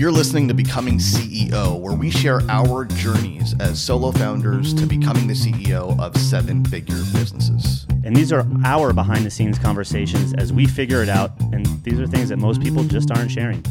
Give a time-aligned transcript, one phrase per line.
[0.00, 5.26] You're listening to Becoming CEO, where we share our journeys as solo founders to becoming
[5.26, 7.86] the CEO of seven figure businesses.
[8.02, 11.38] And these are our behind the scenes conversations as we figure it out.
[11.52, 13.62] And these are things that most people just aren't sharing.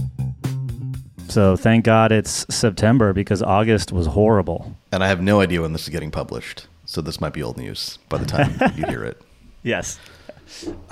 [1.29, 4.77] So thank God it's September because August was horrible.
[4.91, 6.67] And I have no idea when this is getting published.
[6.85, 9.19] So this might be old news by the time you hear it.
[9.63, 9.99] Yes.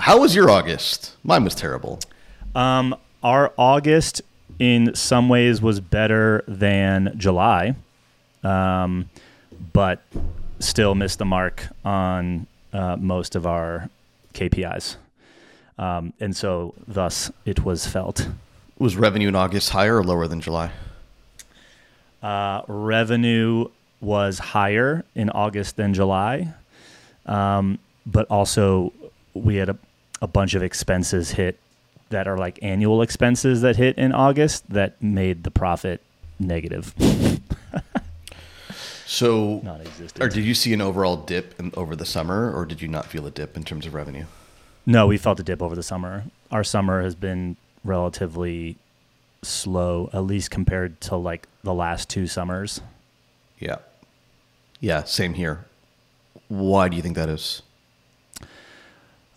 [0.00, 1.14] How was your August?
[1.22, 2.00] Mine was terrible.
[2.56, 4.22] Um, our August,
[4.58, 7.74] in some ways, was better than July,
[8.42, 9.08] um,
[9.72, 10.02] but
[10.58, 13.88] still missed the mark on uh, most of our
[14.34, 14.96] KPIs.
[15.78, 18.28] Um, and so, thus, it was felt.
[18.78, 20.70] Was revenue in August higher or lower than July?
[22.22, 23.66] Uh, revenue
[24.00, 26.52] was higher in August than July,
[27.26, 28.92] um, but also
[29.34, 29.78] we had a,
[30.20, 31.58] a bunch of expenses hit
[32.10, 36.02] that are like annual expenses that hit in August that made the profit
[36.38, 36.94] negative.
[39.10, 40.22] So, Non-existent.
[40.22, 43.06] or did you see an overall dip in, over the summer, or did you not
[43.06, 44.26] feel a dip in terms of revenue?
[44.84, 46.24] No, we felt a dip over the summer.
[46.52, 48.76] Our summer has been relatively
[49.40, 52.82] slow, at least compared to like the last two summers.
[53.58, 53.76] Yeah.
[54.78, 55.64] Yeah, same here.
[56.48, 57.62] Why do you think that is?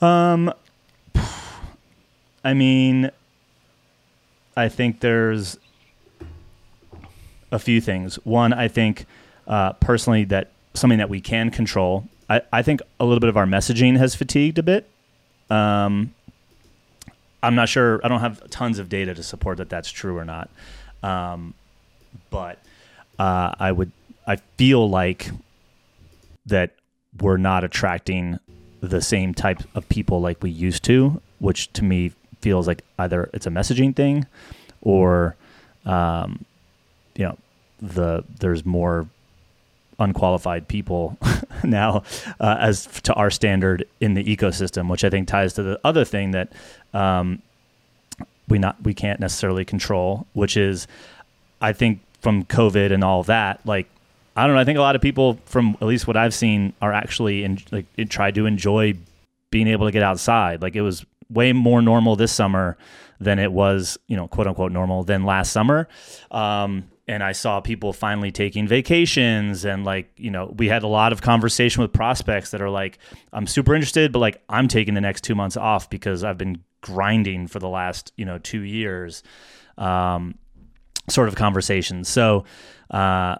[0.02, 0.54] Um,
[2.44, 3.12] I mean,
[4.56, 5.58] I think there's
[7.52, 8.16] a few things.
[8.24, 9.06] One, I think
[9.48, 12.08] uh, personally that something that we can control.
[12.30, 14.90] I, I think a little bit of our messaging has fatigued a bit.
[15.50, 16.14] Um,
[17.44, 18.00] I'm not sure.
[18.04, 20.50] I don't have tons of data to support that that's true or not.
[21.04, 21.54] Um,
[22.30, 22.60] but
[23.20, 23.92] uh, I would.
[24.28, 25.32] I feel like
[26.46, 26.72] that
[27.20, 28.40] we're not attracting
[28.80, 32.12] the same type of people like we used to, which to me
[32.42, 34.26] feels like either it's a messaging thing
[34.82, 35.36] or,
[35.86, 36.44] um,
[37.16, 37.38] you know,
[37.82, 39.08] the there's more
[40.00, 41.18] unqualified people
[41.64, 42.04] now
[42.40, 46.06] uh, as to our standard in the ecosystem, which I think ties to the other
[46.06, 46.52] thing that
[46.94, 47.42] um,
[48.48, 50.88] we not we can't necessarily control, which is
[51.62, 53.88] I think from COVID and all that, like
[54.36, 54.62] I don't know.
[54.62, 57.60] I think a lot of people, from at least what I've seen, are actually in,
[57.72, 58.96] like tried to enjoy
[59.52, 60.62] being able to get outside.
[60.62, 62.78] Like it was way more normal this summer
[63.20, 65.88] than it was, you know, quote unquote normal than last summer.
[66.32, 70.88] Um, and I saw people finally taking vacations, and like you know, we had a
[70.88, 73.00] lot of conversation with prospects that are like,
[73.34, 76.64] "I'm super interested, but like I'm taking the next two months off because I've been
[76.82, 79.24] grinding for the last you know two years."
[79.78, 80.36] Um,
[81.10, 82.08] sort of conversations.
[82.10, 82.46] So.
[82.90, 83.36] Uh,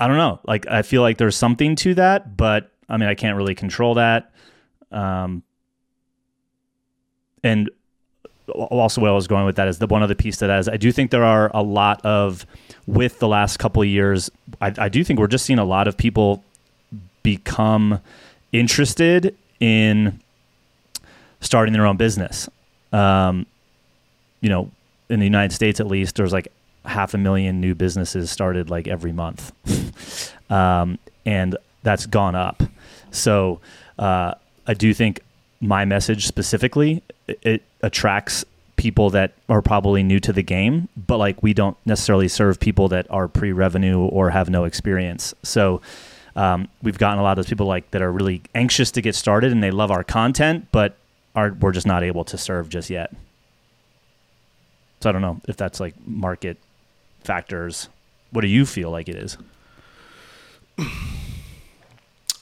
[0.00, 0.40] I don't know.
[0.44, 3.94] Like I feel like there's something to that, but I mean I can't really control
[3.94, 4.32] that.
[4.90, 5.42] Um,
[7.42, 7.70] and
[8.52, 10.76] also where I was going with that is the one other piece that is I
[10.76, 12.46] do think there are a lot of
[12.86, 14.30] with the last couple of years.
[14.60, 16.42] I, I do think we're just seeing a lot of people
[17.22, 18.00] become
[18.52, 20.20] interested in
[21.40, 22.48] starting their own business.
[22.92, 23.46] Um,
[24.40, 24.70] you know,
[25.08, 26.48] in the United States at least, there's like
[26.84, 29.52] half a million new businesses started like every month,
[30.50, 32.62] um, and that's gone up.
[33.10, 33.60] So
[33.98, 34.34] uh,
[34.66, 35.20] I do think
[35.60, 37.02] my message specifically
[37.42, 38.44] it, attracts
[38.76, 42.88] people that are probably new to the game, but like we don't necessarily serve people
[42.88, 45.34] that are pre-revenue or have no experience.
[45.42, 45.82] So
[46.34, 49.14] um, we've gotten a lot of those people like that are really anxious to get
[49.14, 50.96] started and they love our content, but
[51.34, 53.12] are we're just not able to serve just yet.
[55.00, 56.56] So I don't know if that's like market
[57.22, 57.88] factors.
[58.30, 59.36] What do you feel like it is?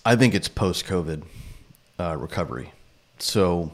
[0.05, 1.25] I think it's post COVID
[1.99, 2.73] uh, recovery.
[3.19, 3.73] So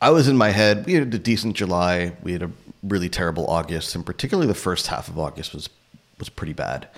[0.00, 0.86] I was in my head.
[0.86, 2.16] We had a decent July.
[2.22, 2.50] We had a
[2.82, 5.68] really terrible August, and particularly the first half of August was
[6.18, 6.88] was pretty bad.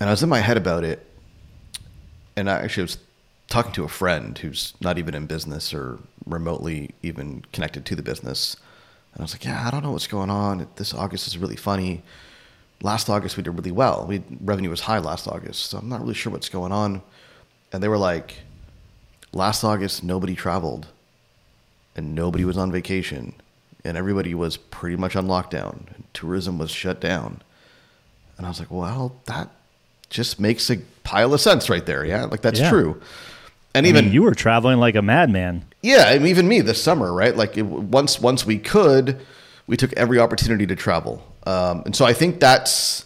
[0.00, 1.04] And I was in my head about it,
[2.36, 2.98] and I actually was
[3.48, 8.02] talking to a friend who's not even in business or remotely even connected to the
[8.02, 8.56] business.
[9.14, 10.66] And I was like, "Yeah, I don't know what's going on.
[10.76, 12.02] This August is really funny.
[12.82, 14.04] Last August we did really well.
[14.06, 17.02] We revenue was high last August, so I'm not really sure what's going on."
[17.72, 18.40] And they were like,
[19.32, 20.88] "Last August nobody traveled,
[21.96, 23.34] and nobody was on vacation,
[23.84, 25.92] and everybody was pretty much on lockdown.
[25.94, 27.42] And tourism was shut down."
[28.36, 29.48] And I was like, "Well, that
[30.10, 32.04] just makes a pile of sense right there.
[32.04, 32.70] Yeah, like that's Yeah.
[32.70, 33.00] true."
[33.74, 35.64] And I even mean, you were traveling like a madman.
[35.82, 37.36] yeah, I mean, even me this summer, right?
[37.36, 39.18] Like it, once once we could,
[39.66, 43.04] we took every opportunity to travel, um, and so I think that's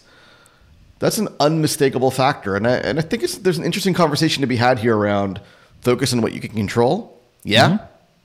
[0.99, 4.47] that's an unmistakable factor, and I and I think it's there's an interesting conversation to
[4.47, 5.41] be had here around
[5.81, 7.19] focus on what you can control.
[7.43, 7.79] Yeah,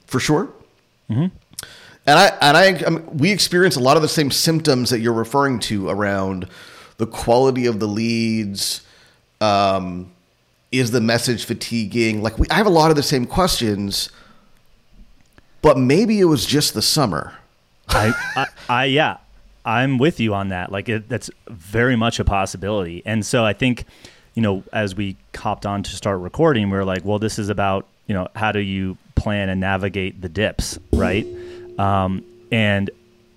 [0.06, 0.48] for sure.
[2.06, 5.00] And I and I, I mean, we experience a lot of the same symptoms that
[5.00, 6.48] you're referring to around
[6.98, 8.82] the quality of the leads.
[9.40, 10.12] Um,
[10.72, 12.22] is the message fatiguing?
[12.22, 14.10] Like we, I have a lot of the same questions,
[15.62, 17.34] but maybe it was just the summer.
[17.88, 19.18] I, I, I, yeah,
[19.64, 20.70] I'm with you on that.
[20.70, 23.02] Like it, that's very much a possibility.
[23.06, 23.84] And so I think,
[24.34, 27.48] you know, as we hopped on to start recording, we were like, well, this is
[27.48, 31.26] about, you know, how do you plan and navigate the dips, right?
[31.80, 32.88] Um, and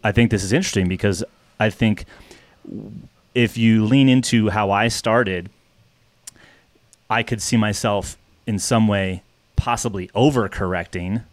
[0.03, 1.23] I think this is interesting because
[1.59, 2.05] I think
[3.33, 5.49] if you lean into how I started,
[7.09, 9.23] I could see myself in some way
[9.55, 11.23] possibly overcorrecting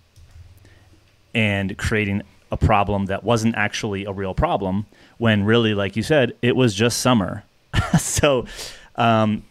[1.34, 4.86] and creating a problem that wasn't actually a real problem
[5.18, 7.44] when really, like you said, it was just summer.
[7.98, 8.46] so,
[8.94, 9.42] um,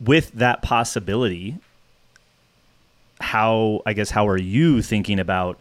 [0.00, 1.58] with that possibility,
[3.20, 5.58] how I guess how are you thinking about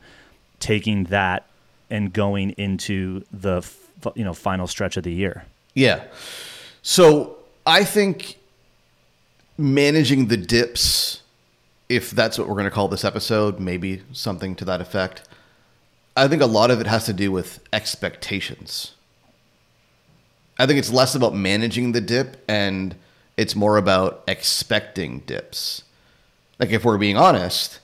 [0.59, 1.47] taking that
[1.89, 3.67] and going into the
[4.15, 5.45] you know final stretch of the year?
[5.73, 6.03] Yeah.
[6.81, 8.37] So I think
[9.57, 11.21] managing the dips,
[11.89, 15.23] if that's what we're going to call this episode, maybe something to that effect.
[16.15, 18.93] I think a lot of it has to do with expectations.
[20.59, 22.95] I think it's less about managing the dip and
[23.37, 25.83] it's more about expecting dips.
[26.59, 27.79] Like, if we're being honest,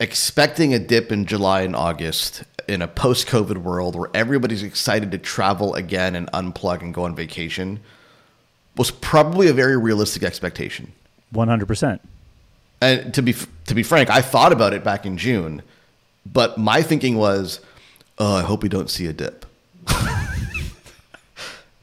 [0.00, 5.10] expecting a dip in July and August in a post COVID world where everybody's excited
[5.10, 7.80] to travel again and unplug and go on vacation
[8.76, 10.92] was probably a very realistic expectation.
[11.30, 12.00] One hundred percent.
[12.80, 13.34] And to be
[13.66, 15.62] to be frank, I thought about it back in June,
[16.24, 17.60] but my thinking was,
[18.18, 19.44] "Oh, I hope we don't see a dip."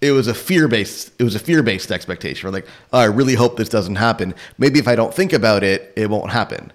[0.07, 1.11] It was a fear based.
[1.19, 2.47] It was a fear based expectation.
[2.47, 4.33] We're like, oh, "I really hope this doesn't happen.
[4.57, 6.71] Maybe if I don't think about it, it won't happen."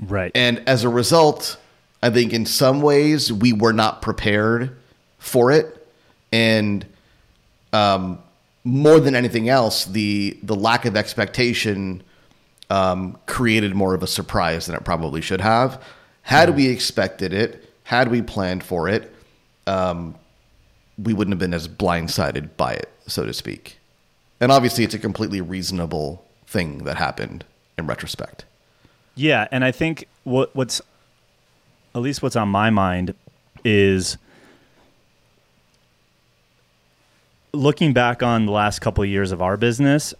[0.00, 0.32] Right.
[0.34, 1.56] And as a result,
[2.02, 4.76] I think in some ways we were not prepared
[5.18, 5.86] for it,
[6.32, 6.84] and
[7.72, 8.18] um,
[8.64, 12.02] more than anything else, the the lack of expectation
[12.70, 15.82] um, created more of a surprise than it probably should have.
[16.22, 19.12] Had we expected it, had we planned for it,
[19.66, 20.14] um,
[21.02, 23.78] we wouldn't have been as blindsided by it, so to speak.
[24.40, 27.44] And obviously, it's a completely reasonable thing that happened
[27.78, 28.44] in retrospect.
[29.14, 30.80] Yeah, and I think what what's
[31.94, 33.14] at least what's on my mind
[33.64, 34.16] is
[37.52, 40.14] looking back on the last couple of years of our business,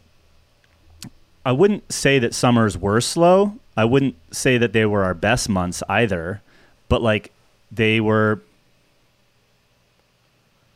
[1.44, 3.56] I wouldn't say that summers were slow.
[3.76, 6.42] I wouldn't say that they were our best months either,
[6.88, 7.32] but like
[7.70, 8.42] they were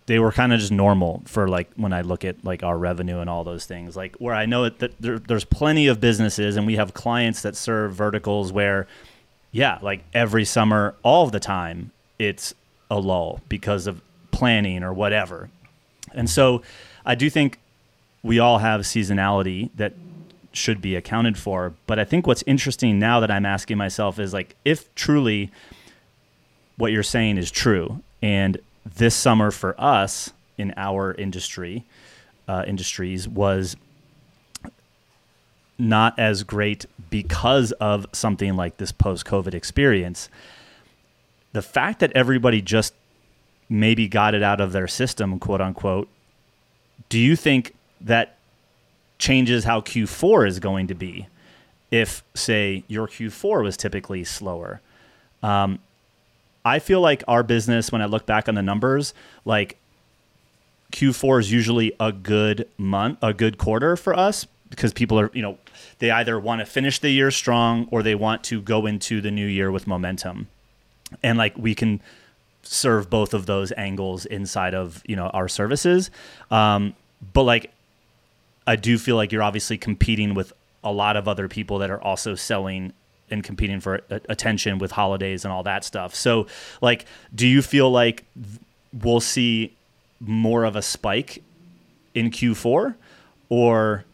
[0.06, 3.18] they were kind of just normal for like when I look at like our revenue
[3.18, 3.96] and all those things.
[3.96, 7.56] Like where I know that there, there's plenty of businesses and we have clients that
[7.56, 8.86] serve verticals where,
[9.50, 12.54] yeah, like every summer, all the time, it's
[12.90, 14.00] a lull because of
[14.30, 15.50] planning or whatever.
[16.12, 16.62] And so
[17.04, 17.58] I do think
[18.22, 19.94] we all have seasonality that
[20.52, 21.74] should be accounted for.
[21.86, 25.50] But I think what's interesting now that I'm asking myself is like, if truly
[26.76, 28.58] what you're saying is true, and
[28.94, 31.84] this summer for us in our industry,
[32.48, 33.76] uh, industries was
[35.78, 40.28] not as great because of something like this post COVID experience.
[41.52, 42.94] The fact that everybody just
[43.68, 46.08] maybe got it out of their system, quote unquote,
[47.08, 48.36] do you think that
[49.18, 51.26] changes how Q4 is going to be?
[51.90, 54.80] If, say, your Q4 was typically slower,
[55.42, 55.78] um,
[56.66, 59.78] I feel like our business, when I look back on the numbers, like
[60.90, 65.42] Q4 is usually a good month, a good quarter for us because people are, you
[65.42, 65.58] know,
[66.00, 69.30] they either want to finish the year strong or they want to go into the
[69.30, 70.48] new year with momentum.
[71.22, 72.00] And like we can
[72.64, 76.10] serve both of those angles inside of you know our services.
[76.50, 76.96] Um,
[77.32, 77.72] but like,
[78.66, 82.02] I do feel like you're obviously competing with a lot of other people that are
[82.02, 82.92] also selling
[83.30, 86.14] and competing for attention with holidays and all that stuff.
[86.14, 86.46] So,
[86.80, 88.24] like, do you feel like
[88.92, 89.74] we'll see
[90.20, 91.42] more of a spike
[92.14, 92.94] in Q4
[93.48, 94.04] or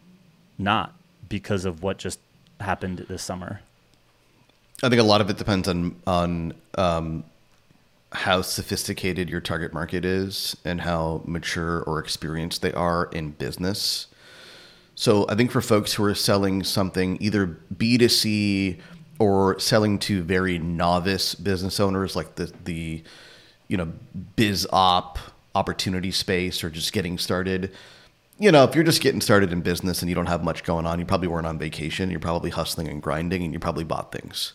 [0.57, 0.93] not
[1.29, 2.19] because of what just
[2.59, 3.61] happened this summer?
[4.81, 7.23] I think a lot of it depends on on um,
[8.11, 14.07] how sophisticated your target market is and how mature or experienced they are in business.
[14.95, 18.79] So I think for folks who are selling something either B2C
[19.19, 23.03] or selling to very novice business owners like the the
[23.67, 23.91] you know
[24.35, 25.19] biz op
[25.55, 27.71] opportunity space or just getting started.
[28.39, 30.85] You know if you're just getting started in business and you don't have much going
[30.85, 32.09] on you probably weren't on vacation.
[32.09, 34.53] You're probably hustling and grinding and you probably bought things.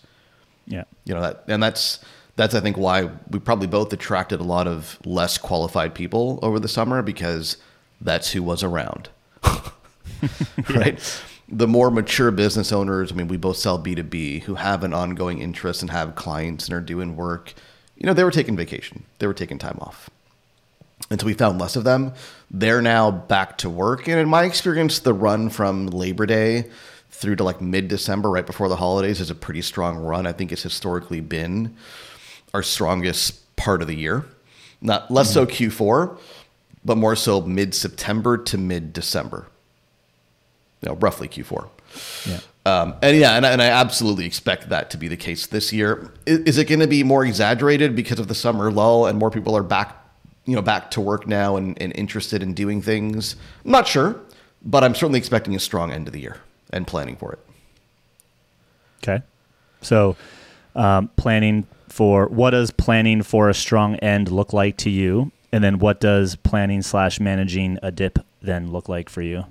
[0.67, 0.85] Yeah.
[1.05, 2.01] You know that and that's
[2.37, 6.61] that's I think why we probably both attracted a lot of less qualified people over
[6.61, 7.57] the summer because
[8.01, 9.09] that's who was around.
[10.71, 11.23] right?
[11.51, 15.41] The more mature business owners, I mean, we both sell B2B who have an ongoing
[15.41, 17.55] interest and have clients and are doing work.
[17.97, 19.05] You know, they were taking vacation.
[19.19, 20.11] They were taking time off.
[21.11, 22.13] And so we found less of them.
[22.51, 24.09] They're now back to work.
[24.09, 26.67] And in my experience, the run from Labor Day
[27.11, 30.27] through to like mid December, right before the holidays, is a pretty strong run.
[30.27, 31.77] I think it's historically been
[32.53, 34.25] our strongest part of the year.
[34.81, 35.83] Not less so mm-hmm.
[35.83, 36.19] Q4,
[36.85, 39.47] but more so mid September to mid December.
[40.83, 41.69] You know, roughly Q4.
[42.27, 42.41] Yeah.
[42.67, 45.73] Um, and yeah, and I, and I absolutely expect that to be the case this
[45.73, 46.13] year.
[46.27, 49.31] Is, is it going to be more exaggerated because of the summer lull and more
[49.31, 49.97] people are back,
[50.45, 53.37] you know, back to work now and, and interested in doing things?
[53.65, 54.21] I'm not sure,
[54.63, 56.39] but I'm certainly expecting a strong end of the year
[56.71, 57.39] and planning for it.
[59.03, 59.25] Okay.
[59.81, 60.17] So,
[60.75, 65.33] um, planning for what does planning for a strong end look like to you?
[65.51, 69.47] And then what does planning slash managing a dip then look like for you?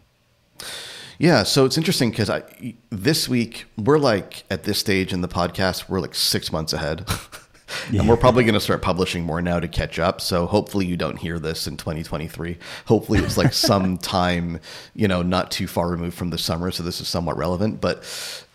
[1.19, 2.43] Yeah, so it's interesting because I
[2.91, 7.09] this week we're like at this stage in the podcast we're like six months ahead,
[7.88, 10.21] and we're probably going to start publishing more now to catch up.
[10.21, 12.57] So hopefully you don't hear this in 2023.
[12.86, 14.59] Hopefully it's like some time
[14.93, 17.81] you know not too far removed from the summer, so this is somewhat relevant.
[17.81, 18.03] But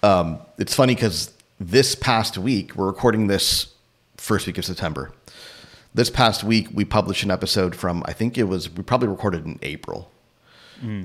[0.05, 3.75] um, it's funny because this past week we're recording this
[4.17, 5.11] first week of September.
[5.95, 9.47] This past week we published an episode from I think it was we probably recorded
[9.47, 10.13] in April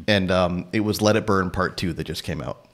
[0.08, 2.66] and um, it was Let It Burn Part Two that just came out.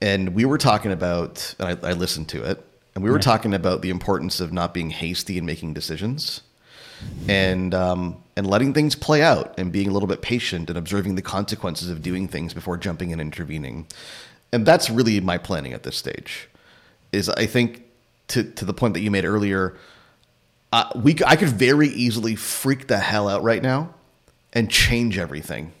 [0.00, 2.64] And we were talking about, and I, I listened to it,
[2.94, 6.42] and we were talking about the importance of not being hasty in making decisions,
[7.28, 11.14] and um, and letting things play out, and being a little bit patient and observing
[11.14, 13.86] the consequences of doing things before jumping and intervening.
[14.52, 16.48] And that's really my planning at this stage.
[17.12, 17.84] Is I think
[18.28, 19.76] to to the point that you made earlier,
[20.72, 23.94] uh, we I could very easily freak the hell out right now
[24.52, 25.72] and change everything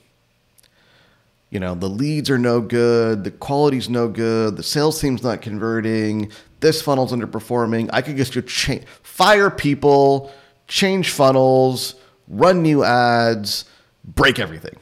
[1.52, 5.42] you know the leads are no good the quality's no good the sales team's not
[5.42, 7.90] converting this funnel's underperforming.
[7.92, 10.32] I could just go change fire people
[10.66, 11.94] change funnels
[12.26, 13.66] run new ads
[14.04, 14.76] break everything.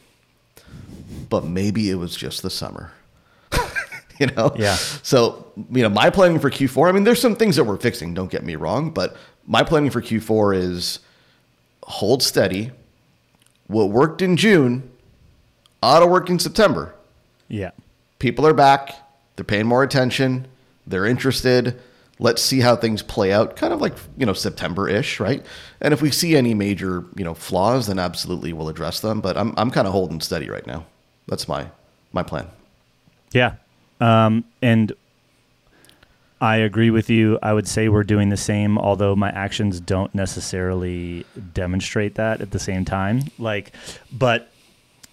[1.28, 2.92] But maybe it was just the summer.
[4.20, 4.52] You know?
[4.54, 4.74] Yeah.
[4.74, 8.12] so you know my planning for q4 i mean there's some things that we're fixing
[8.12, 10.98] don't get me wrong but my planning for q4 is
[11.84, 12.70] hold steady.
[13.66, 14.89] What worked in june
[15.82, 16.94] ought to work in September.
[17.48, 17.70] Yeah.
[18.18, 18.94] People are back.
[19.36, 20.46] They're paying more attention.
[20.86, 21.80] They're interested.
[22.18, 25.44] Let's see how things play out, kind of like, you know, September ish, right?
[25.80, 29.22] And if we see any major, you know, flaws, then absolutely we'll address them.
[29.22, 30.84] But I'm, I'm kind of holding steady right now.
[31.26, 31.68] That's my,
[32.12, 32.48] my plan.
[33.32, 33.54] Yeah.
[34.00, 34.92] Um, and
[36.42, 37.38] I agree with you.
[37.42, 42.50] I would say we're doing the same, although my actions don't necessarily demonstrate that at
[42.50, 43.22] the same time.
[43.38, 43.72] Like,
[44.12, 44.49] but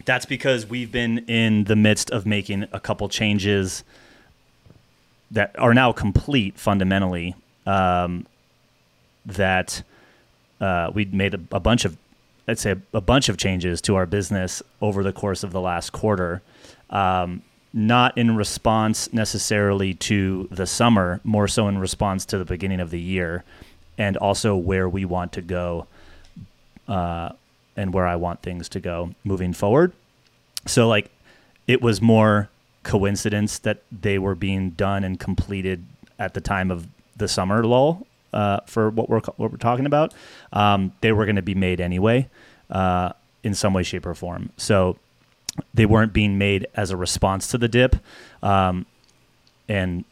[0.07, 3.83] that's because we've been in the midst of making a couple changes
[5.29, 7.35] that are now complete fundamentally.
[7.65, 8.25] Um,
[9.25, 9.83] that
[10.61, 11.97] uh, we made a, a bunch of,
[12.47, 15.91] I'd say, a bunch of changes to our business over the course of the last
[15.91, 16.41] quarter.
[16.89, 17.41] Um,
[17.73, 22.91] not in response necessarily to the summer, more so in response to the beginning of
[22.91, 23.43] the year,
[23.97, 25.85] and also where we want to go
[26.87, 27.31] uh,
[27.77, 29.93] and where I want things to go moving forward.
[30.65, 31.09] So, like,
[31.67, 32.49] it was more
[32.83, 35.85] coincidence that they were being done and completed
[36.17, 40.13] at the time of the summer lull uh, for what we're what we're talking about.
[40.51, 42.27] Um, they were going to be made anyway,
[42.69, 44.49] uh, in some way, shape, or form.
[44.57, 44.97] So
[45.73, 47.95] they weren't being made as a response to the dip,
[48.41, 48.85] um,
[49.67, 50.03] and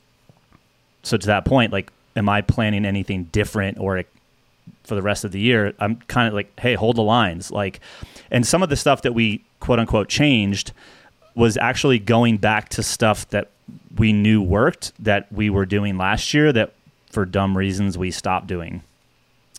[1.04, 4.04] so to that point, like, am I planning anything different or
[4.86, 5.74] for the rest of the year?
[5.80, 7.80] I'm kind of like, hey, hold the lines, like,
[8.32, 10.72] and some of the stuff that we quote unquote changed
[11.36, 13.50] was actually going back to stuff that
[13.98, 16.74] we knew worked that we were doing last year that
[17.10, 18.82] for dumb reasons we stopped doing.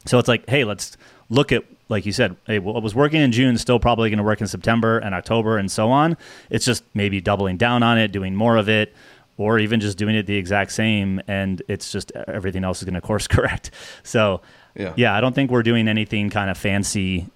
[0.07, 0.97] So it's like, hey, let's
[1.29, 4.25] look at like you said, hey, what was working in June still probably going to
[4.25, 6.17] work in September and October and so on.
[6.51, 8.93] It's just maybe doubling down on it, doing more of it,
[9.37, 12.95] or even just doing it the exact same, and it's just everything else is going
[13.01, 13.71] to course correct.
[14.03, 14.41] So
[14.77, 14.93] Yeah.
[14.97, 17.27] yeah, I don't think we're doing anything kind of fancy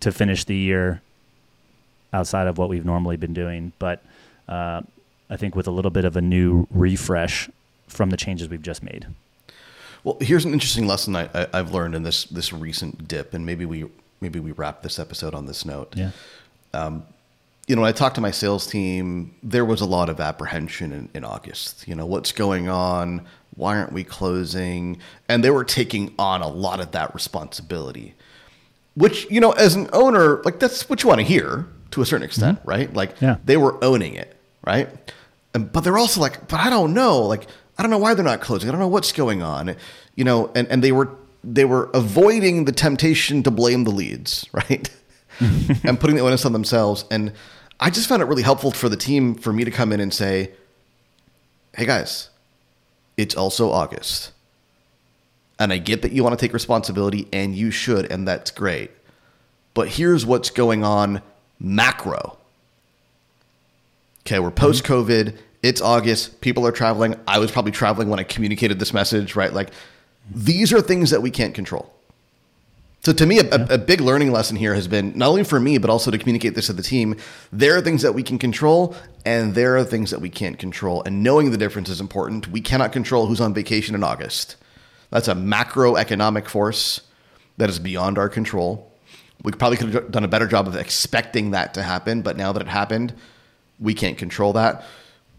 [0.00, 1.00] to finish the year
[2.12, 4.02] outside of what we've normally been doing, but
[4.48, 4.82] uh,
[5.28, 7.50] I think with a little bit of a new refresh
[7.88, 9.06] from the changes we've just made.
[10.04, 13.44] Well, here's an interesting lesson I, I, I've learned in this this recent dip, and
[13.44, 13.86] maybe we
[14.20, 15.96] maybe we wrap this episode on this note.
[15.96, 16.10] Yeah.
[17.66, 20.92] You know, when I talked to my sales team, there was a lot of apprehension
[20.92, 21.88] in, in August.
[21.88, 23.26] You know, what's going on?
[23.56, 24.98] Why aren't we closing?
[25.28, 28.14] And they were taking on a lot of that responsibility,
[28.94, 32.06] which, you know, as an owner, like that's what you want to hear to a
[32.06, 32.68] certain extent, mm-hmm.
[32.68, 32.92] right?
[32.92, 33.36] Like yeah.
[33.44, 34.88] they were owning it, right?
[35.54, 37.22] And, but they're also like, but I don't know.
[37.22, 37.46] Like,
[37.78, 38.68] I don't know why they're not closing.
[38.68, 39.76] I don't know what's going on.
[40.16, 41.10] You know, and, and they were
[41.42, 44.90] they were avoiding the temptation to blame the leads, right?
[45.38, 45.86] Mm-hmm.
[45.86, 47.04] and putting the onus on themselves.
[47.10, 47.32] And
[47.80, 50.12] I just found it really helpful for the team for me to come in and
[50.12, 50.52] say,
[51.76, 52.30] hey guys,
[53.16, 54.32] it's also August.
[55.58, 58.90] And I get that you want to take responsibility and you should, and that's great.
[59.72, 61.22] But here's what's going on
[61.58, 62.38] macro.
[64.20, 64.56] Okay, we're mm-hmm.
[64.56, 65.36] post COVID.
[65.62, 66.40] It's August.
[66.40, 67.16] People are traveling.
[67.26, 69.52] I was probably traveling when I communicated this message, right?
[69.52, 69.70] Like,
[70.30, 71.93] these are things that we can't control.
[73.04, 73.66] So to me, a, yeah.
[73.68, 76.54] a, big learning lesson here has been not only for me, but also to communicate
[76.54, 77.16] this to the team.
[77.52, 78.96] There are things that we can control,
[79.26, 81.02] and there are things that we can't control.
[81.02, 82.48] And knowing the difference is important.
[82.48, 84.56] We cannot control who's on vacation in August.
[85.10, 87.02] That's a macroeconomic force
[87.58, 88.90] that is beyond our control.
[89.42, 92.52] We probably could have done a better job of expecting that to happen, but now
[92.52, 93.12] that it happened,
[93.78, 94.82] we can't control that.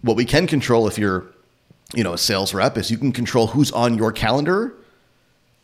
[0.03, 1.25] What we can control if you're,
[1.95, 4.75] you know, a sales rep is you can control who's on your calendar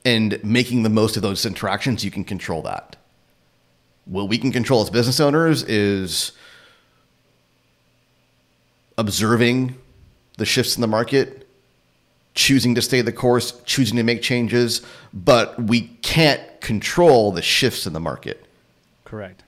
[0.04, 2.96] and making the most of those interactions, you can control that.
[4.06, 6.32] What we can control as business owners is
[8.98, 9.76] observing
[10.38, 11.48] the shifts in the market,
[12.34, 14.82] choosing to stay the course, choosing to make changes,
[15.14, 18.46] but we can't control the shifts in the market.
[19.06, 19.44] Correct.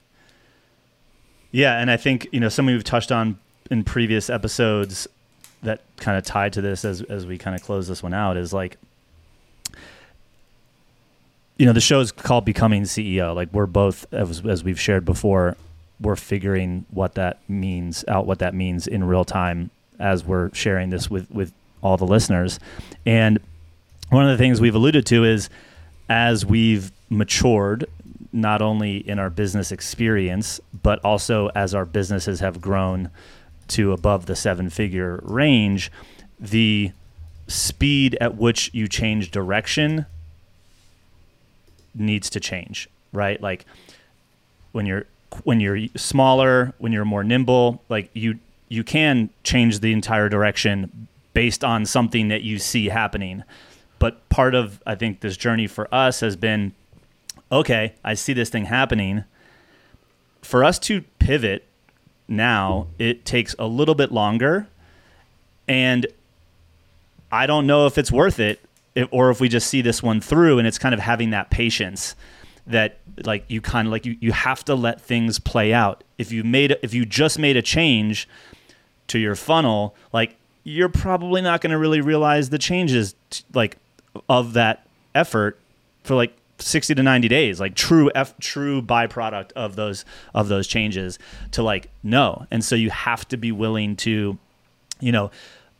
[1.50, 3.38] Yeah, and I think you know something we've touched on
[3.70, 5.06] in previous episodes
[5.62, 8.36] that kind of tied to this as as we kind of close this one out
[8.36, 8.76] is like
[11.56, 13.34] you know, the show is called Becoming CEO.
[13.34, 15.56] Like we're both, as, as we've shared before,
[16.00, 20.90] we're figuring what that means out, what that means in real time as we're sharing
[20.90, 22.58] this with with all the listeners.
[23.06, 23.38] And
[24.10, 25.48] one of the things we've alluded to is
[26.08, 27.86] as we've matured,
[28.32, 33.10] not only in our business experience, but also as our businesses have grown
[33.68, 35.92] to above the seven figure range,
[36.40, 36.90] the
[37.46, 40.06] speed at which you change direction
[41.94, 43.40] needs to change, right?
[43.40, 43.64] Like
[44.72, 45.06] when you're
[45.42, 51.08] when you're smaller, when you're more nimble, like you you can change the entire direction
[51.32, 53.42] based on something that you see happening.
[53.98, 56.72] But part of I think this journey for us has been
[57.50, 59.24] okay, I see this thing happening.
[60.42, 61.64] For us to pivot
[62.28, 64.66] now, it takes a little bit longer
[65.68, 66.06] and
[67.32, 68.60] I don't know if it's worth it
[69.10, 72.14] or if we just see this one through and it's kind of having that patience
[72.66, 76.04] that like you kind of like you, you have to let things play out.
[76.18, 78.28] If you made if you just made a change
[79.08, 83.76] to your funnel like you're probably not going to really realize the changes t- like
[84.28, 85.58] of that effort
[86.02, 90.04] for like 60 to 90 days like true F, true byproduct of those
[90.34, 91.18] of those changes
[91.50, 94.38] to like no and so you have to be willing to
[95.00, 95.30] you know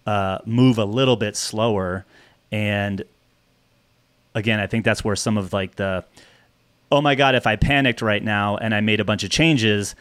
[0.07, 2.05] uh, move a little bit slower
[2.54, 3.02] and
[4.32, 6.04] again, I think that's where some of like the,
[6.92, 9.96] oh my God, if I panicked right now and I made a bunch of changes,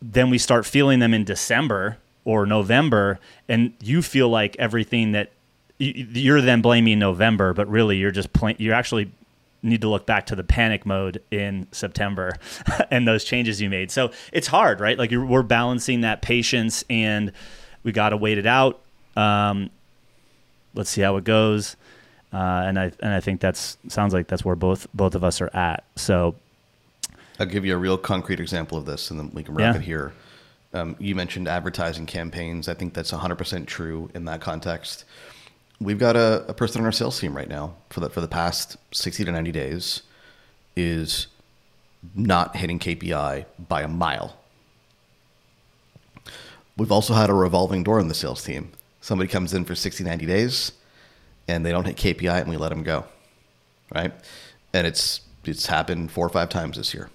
[0.00, 5.30] then we start feeling them in December or November, and you feel like everything that
[5.78, 8.56] you're then blaming November, but really you're just playing.
[8.58, 9.12] You actually
[9.62, 12.34] need to look back to the panic mode in September
[12.90, 13.92] and those changes you made.
[13.92, 14.98] So it's hard, right?
[14.98, 17.30] Like we're balancing that patience, and
[17.84, 18.80] we got to wait it out.
[19.16, 19.70] Um,
[20.74, 21.76] let's see how it goes.
[22.32, 25.40] Uh, and I and I think that's sounds like that's where both both of us
[25.40, 25.84] are at.
[25.96, 26.34] So
[27.38, 29.80] I'll give you a real concrete example of this, and then we can wrap yeah.
[29.80, 30.12] it here.
[30.72, 32.66] Um, you mentioned advertising campaigns.
[32.66, 35.04] I think that's 100% true in that context.
[35.80, 38.28] We've got a, a person on our sales team right now for the for the
[38.28, 40.02] past 60 to 90 days
[40.74, 41.26] is
[42.14, 44.36] not hitting KPI by a mile.
[46.78, 48.72] We've also had a revolving door in the sales team.
[49.02, 50.72] Somebody comes in for 60, 90 days
[51.48, 53.04] and they don't hit KPI and we let them go.
[53.94, 54.12] Right?
[54.72, 57.10] And it's it's happened four or five times this year.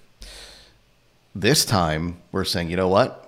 [1.34, 3.24] This time we're saying, you know what?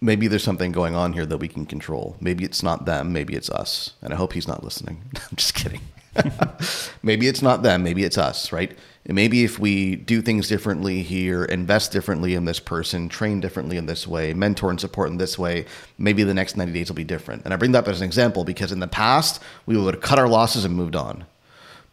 [0.00, 2.16] Maybe there's something going on here that we can control.
[2.20, 3.92] Maybe it's not them, maybe it's us.
[4.02, 5.02] And I hope he's not listening.
[5.14, 5.80] I'm just kidding.
[7.02, 8.76] maybe it's not them, maybe it's us, right?
[9.04, 13.76] And maybe if we do things differently here, invest differently in this person, train differently
[13.76, 15.66] in this way, mentor and support in this way,
[15.98, 17.44] maybe the next 90 days will be different.
[17.44, 20.02] And I bring that up as an example because in the past, we would have
[20.02, 21.24] cut our losses and moved on.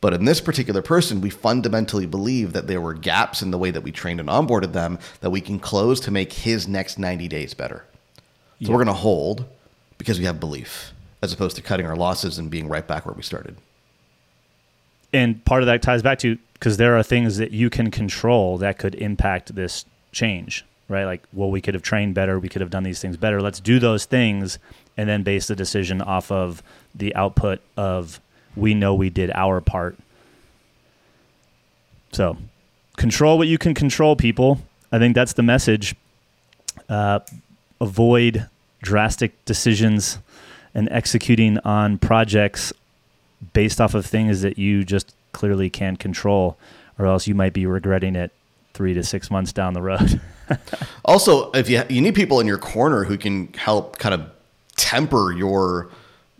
[0.02, 3.72] But in this particular person, we fundamentally believe that there were gaps in the way
[3.72, 7.28] that we trained and onboarded them that we can close to make his next 90
[7.28, 7.86] days better.
[8.16, 8.24] So
[8.60, 8.70] Yeah.
[8.70, 9.46] we're going to hold
[9.98, 13.16] because we have belief as opposed to cutting our losses and being right back where
[13.16, 13.58] we started.
[15.14, 18.58] And part of that ties back to because there are things that you can control
[18.58, 21.06] that could impact this change right?
[21.06, 23.42] Like well we could have trained better we could have done these things better.
[23.42, 24.60] Let's do those things
[24.98, 26.62] and then base the decision off of
[26.94, 28.20] the output of
[28.56, 29.98] we know we did our part.
[32.12, 32.36] So
[32.98, 34.60] control what you can control people.
[34.92, 35.96] I think that's the message.
[36.90, 37.20] Uh,
[37.80, 38.50] avoid
[38.82, 40.18] drastic decisions
[40.74, 42.74] and executing on projects
[43.54, 46.58] based off of things that you just clearly can't control,
[46.98, 48.32] or else you might be regretting it
[48.74, 50.20] three to six months down the road.
[51.06, 54.30] Also, if you you need people in your corner who can help kind of
[54.78, 55.90] temper your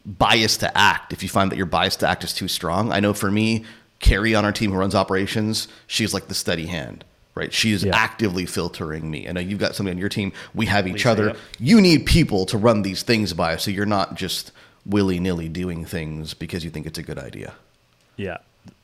[0.06, 2.92] bias to act if you find that your bias to act is too strong.
[2.92, 3.66] I know for me,
[4.00, 7.04] Carrie on our team who runs operations, she's like the steady hand,
[7.36, 7.54] right?
[7.54, 7.96] She is Yeah.
[7.96, 9.28] actively filtering me.
[9.28, 10.32] I know you've got somebody on your team.
[10.56, 11.26] We have each Lisa, other.
[11.28, 11.38] yep.
[11.60, 14.52] You need people to run these things by, so you're not just
[14.90, 17.54] willy nilly doing things because you think it's a good idea.
[18.18, 18.38] yeah.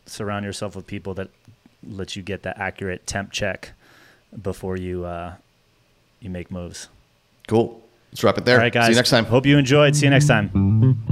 [0.08, 1.30] Surround yourself with people that
[1.84, 3.72] let you get that accurate temp check
[4.40, 5.34] before you uh,
[6.20, 6.90] you make moves.
[7.48, 7.82] Cool.
[8.12, 8.58] Let's wrap it there.
[8.58, 8.86] All right, guys.
[8.86, 9.26] See you next time.
[9.26, 9.96] Hope you enjoyed.
[9.96, 11.06] See you next time.